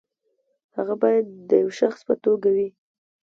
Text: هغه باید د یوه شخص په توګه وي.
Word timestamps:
هغه 0.75 0.95
باید 1.01 1.25
د 1.49 1.51
یوه 1.61 1.73
شخص 1.79 1.99
په 2.07 2.13
توګه 2.25 2.47
وي. 2.55 2.67